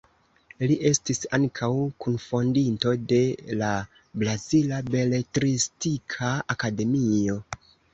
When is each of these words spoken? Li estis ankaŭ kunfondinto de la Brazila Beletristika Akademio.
Li 0.69 0.77
estis 0.89 1.21
ankaŭ 1.39 1.69
kunfondinto 2.07 2.95
de 3.13 3.21
la 3.63 3.71
Brazila 4.25 4.83
Beletristika 4.93 6.37
Akademio. 6.59 7.43